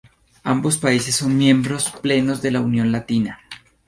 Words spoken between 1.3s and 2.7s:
miembros plenos de la